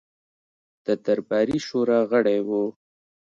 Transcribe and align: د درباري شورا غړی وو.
د 0.85 0.87
درباري 1.05 1.57
شورا 1.67 1.99
غړی 2.11 2.39
وو. 2.47 2.65